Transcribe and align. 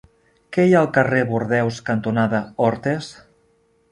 Què 0.55 0.63
hi 0.67 0.71
ha 0.77 0.79
al 0.79 0.87
carrer 0.95 1.19
Bordeus 1.33 1.77
cantonada 1.91 2.39
Hortes? 2.69 3.13